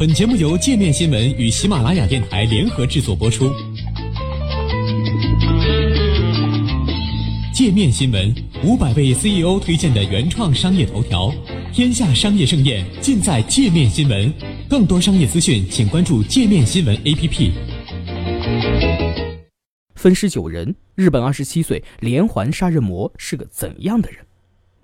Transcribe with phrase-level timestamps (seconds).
[0.00, 3.52] 本节目由界面新闻与喜马拉雅电台联合制作播出。
[7.52, 8.34] 界面新闻
[8.64, 11.30] 五百位 CEO 推荐的原创商业头条，
[11.70, 14.32] 天下商业盛宴尽在界面新闻。
[14.70, 17.50] 更多商业资讯，请关注界面新闻 APP。
[19.96, 24.20] 分尸九人，日本二十七岁连环杀人魔是个怎样的人？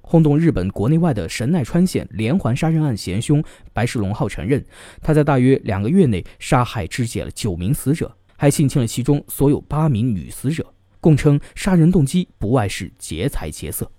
[0.08, 3.42] 轰动日本国内外的神奈川县连环杀人案嫌凶
[3.72, 4.64] 白石龙浩承认，
[5.02, 10.64] 他在大约两个月内杀害肢解了九名死者，还性侵了其中所有八名女死者，
[11.00, 13.90] 供称杀人动机不外是劫财劫色。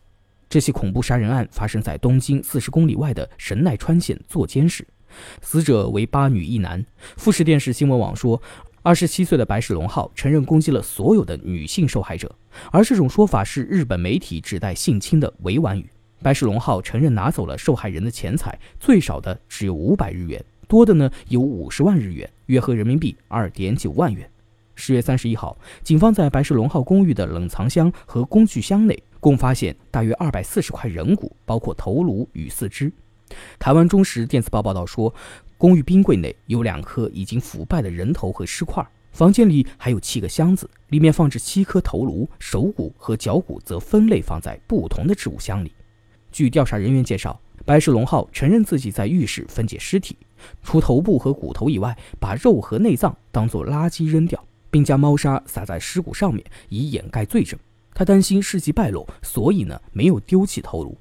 [0.48, 4.88] 这起恐怖杀人案发生在东京四十公里外的神奈川县坐间市，
[5.42, 6.86] 死者为八女一男。
[7.18, 8.42] 富士电视新闻网说，
[8.82, 12.34] 二十七岁的白石龙浩承认攻击了所有的女性受害者，
[12.72, 15.90] 而这种说法是日本媒体指代性侵的委婉语。
[16.22, 24.30] 白石龙浩承认拿走了受害人的钱财，最少的只有五百日元，多的呢有五十万日元，约合人民币二点九万元。
[24.76, 32.92] 十月三十一号，警方在白石龙浩公寓的冷藏箱和工具箱内共发现大约二百四十块人骨，包括头颅与四肢。
[33.58, 35.14] 台湾中时电子报报道说，
[35.58, 45.72] 公寓冰柜内有两颗已经腐败的人头和尸块，房间里还有七个箱子，里面放置七颗头颅、手骨和脚骨，则分类放在不同的置物箱里。
[46.38, 50.16] 据调查人员介绍，白石龙浩承认自己在浴室分解尸体，
[50.62, 57.60] 除头部和骨头以外，把肉和内脏当作垃圾扔掉，并将猫砂撒在尸骨上面以掩盖罪证。
[57.92, 60.96] 他担心事迹败露，所以呢没有丢弃头颅。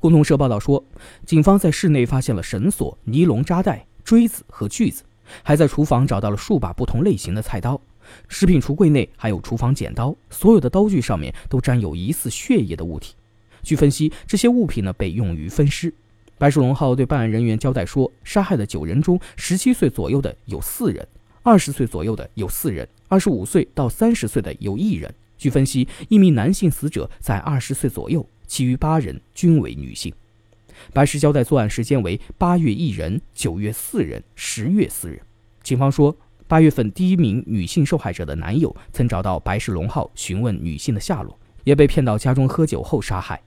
[0.00, 0.84] 共同社报道说，
[1.24, 5.04] 警方在室内发现了绳索、尼龙扎带、锥子和锯子，
[5.44, 7.80] 还在厨房找到了数把不同类型的菜刀。
[8.26, 13.14] 食品橱柜内还有厨房剪刀，所有的刀具上面都沾有疑似血液的物体。
[13.62, 15.92] 据分析，这些物品呢被用于分尸。
[16.38, 21.06] 白石龙浩对办案人员交代说，杀害的九人中，十七岁左右的有四人，
[21.42, 25.14] 二十岁左右的有四人，二十五岁到三十岁的有一人。
[25.38, 30.12] 据分析，一名男性死者在二十岁左右，其余八人均为女性。
[30.92, 35.20] 白石交代作案时间为八月一人，九月四人，十月四人。
[35.62, 36.16] 警方说，
[36.48, 43.40] 八月份第一名女性受害者的男友曾找到白石龙浩询问女性的下落，也被骗到家中喝酒后杀害。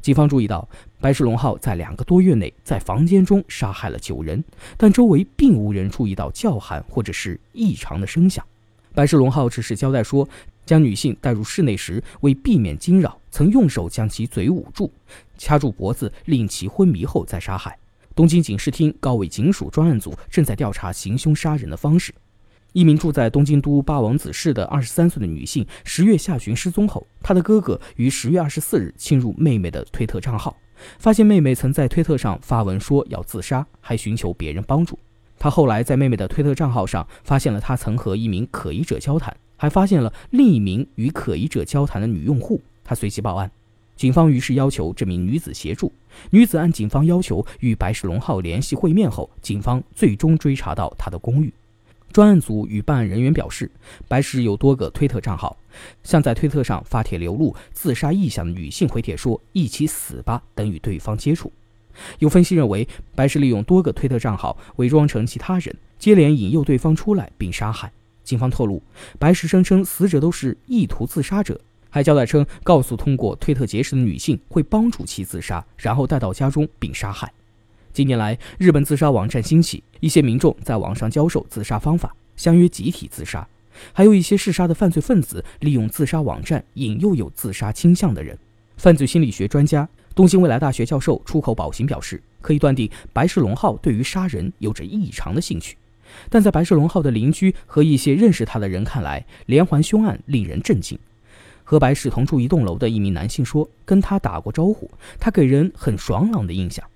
[0.00, 0.68] 警方注意到，
[1.00, 4.42] 白石龙浩在两个多月内在房间中杀害了九人，
[4.76, 8.44] 但周围并无人注意到叫喊或者是异常的声响。
[8.94, 10.26] 白石龙浩只是交代说，
[10.64, 14.90] 将女性带入室内时，为避免惊扰，曾用手将其嘴捂住，
[15.36, 17.78] 掐住脖子，令其昏迷后再杀害。
[18.14, 22.14] 东京警视厅高尾警署专案组正在调查行凶杀人的方式。
[22.76, 30.54] 一名住在东京都八王子市的二十三岁的女性，十月下旬失踪后，她的哥哥于十月二十四日侵入妹妹的推特账号，
[30.98, 34.98] 发现妹妹曾在推特上发文说要自杀，还寻求别人帮助。
[35.38, 42.60] 他后来在妹妹的推特账号上发现了她曾和一名可疑者交谈，还发现了另一名与可疑者交谈的女用户。
[42.84, 43.50] 他随即报案，
[43.96, 45.90] 警方于是要求这名女子协助。
[46.28, 51.50] 女子按警方要求与白石龙浩联系会面后，警方最终追查到她的公寓。
[52.12, 53.70] 专案组与办案人员表示，
[54.08, 55.56] 白石有多个推特账号，
[56.02, 61.52] 向在推特上发帖流露自杀意向的女性回帖说“一起死吧”等与对方接触。
[62.18, 67.92] 有分析认为，白石利用多个推特账号伪装成其他人，接连引诱对方出来并杀害。
[68.22, 68.82] 警方透露，
[69.18, 77.32] 白石声称死者都是意图自杀者，还交代称告诉通过推特结识的女性会帮助其自杀，然后带到家中并杀害。
[77.96, 83.40] 近年来，日本自杀网站兴起，一些民众在网上教授自杀方法，相约集体自杀；
[83.94, 88.38] 还有一些嗜杀的犯罪分子利用自杀网站引诱有自杀倾向的人。
[88.76, 95.78] 犯罪心理学专家、东京未来大学教授出口保行表示，可以断定白石龙浩对于杀人有着异常的兴趣。
[96.28, 100.98] 但在白石龙浩的邻居和一些认识他的人看来，连环凶案令人震惊。
[101.64, 106.86] 和白石同住一栋楼的一名男性说，跟他打过招呼，他给人很爽朗的印象。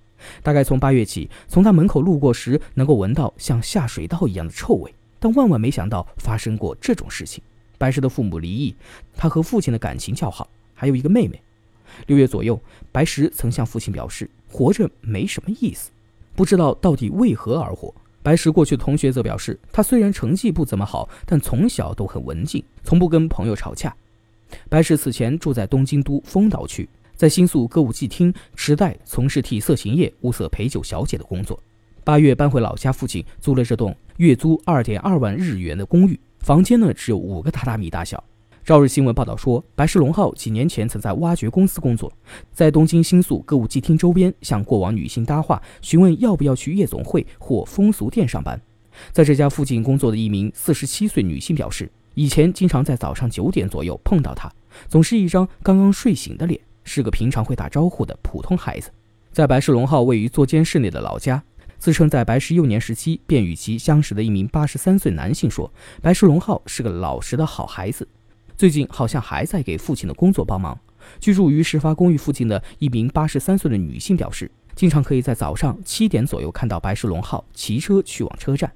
[0.43, 4.93] 大概从八月起，从他门口路过时，能够闻到像下水道一样的臭味。
[5.19, 7.43] 但万万没想到发生过这种事情。
[7.77, 8.75] 白石的父母离异，
[9.15, 11.41] 他和父亲的感情较好，还有一个妹妹。
[12.07, 12.59] 六月左右，
[12.91, 15.91] 白石曾向父亲表示，活着没什么意思，
[16.35, 17.93] 不知道到底为何而活。
[18.23, 23.95] 白石过去的同学则表示，他虽然成绩不怎么好，但从小都很文静，从不跟朋友吵架。
[24.69, 26.87] 白石此前住在东京都丰岛区。
[27.21, 31.61] 在新宿歌舞伎町池袋从事替色情业物色陪酒小姐的工作，
[32.03, 38.23] 八月搬回老家附近租了这栋月租二点二万日元的公寓，房间呢只有五个榻榻米大小。
[38.63, 42.11] 朝日新闻报道说，白石龙浩几年前曾在挖掘公司工作，
[42.51, 48.59] 在东京新宿歌舞伎町周边向过往女性搭话，询问要不要去夜总会或风俗店上班。
[49.11, 54.51] 在这家附近工作的一名四十七岁女性表示，以前经常在早上九点左右碰到他，
[54.89, 58.89] 总是一张刚刚睡醒的脸，是个平常会打招呼的普通孩子。
[59.31, 61.43] 在白石龙浩位于坐监室内的老家。
[61.79, 68.07] 自称在白石幼年时期便与其相识的一名八十三岁男性说：“白石龙浩是个老实的好孩子，
[68.55, 70.77] 最近好像还在给父亲的工作帮忙。”
[71.19, 78.71] 居住于事发公寓附近的一名八十三岁的女性表示，经常可以在早上七点左右看到白石龙浩骑车去往车站。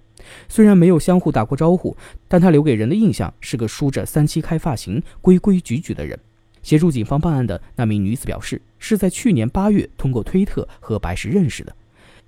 [0.50, 1.96] 虽然没有相互打过招呼，
[2.28, 6.20] 但他留给人的印象是个梳着三七开发型、规规矩矩的人。
[6.66, 11.76] 协助警方办案的那名女子表示，是在去年八月通过推特和白石认识的。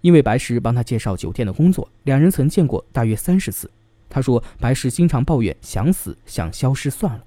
[0.02, 3.68] 因为白石帮他介绍酒店的工作，两人曾见过大约三十次。
[4.08, 7.24] 他说，白石经常抱怨想死，想消失算了。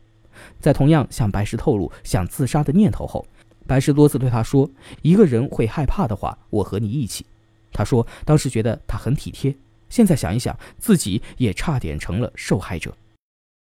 [0.61, 3.27] 在同样向白石透露想自杀的念头后，
[3.67, 4.71] 白石多次对他说
[5.03, 7.27] ：“一个人会害怕的话，我和你一起。”
[7.75, 9.53] 他说，当时觉得他很体贴，
[9.89, 12.97] 现在想一想，自己也差点成了受害者。